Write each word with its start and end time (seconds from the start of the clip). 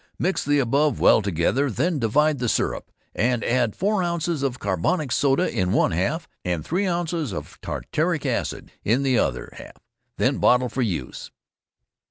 Mix 0.17 0.43
the 0.43 0.57
above 0.57 0.99
well 0.99 1.21
together, 1.21 1.69
then 1.69 1.99
divide 1.99 2.39
the 2.39 2.49
syrup, 2.49 2.91
and 3.13 3.43
add 3.43 3.75
four 3.75 4.01
ounces 4.01 4.41
of 4.41 4.57
carbonic 4.57 5.11
soda 5.11 5.47
in 5.47 5.73
one 5.73 5.91
half, 5.91 6.27
and 6.43 6.65
three 6.65 6.87
ounces 6.87 7.31
of 7.31 7.61
tartaric 7.61 8.25
acid 8.25 8.71
in 8.83 9.03
the 9.03 9.19
other 9.19 9.51
half; 9.57 9.75
then 10.17 10.39
bottle 10.39 10.69
for 10.69 10.81
use. 10.81 11.29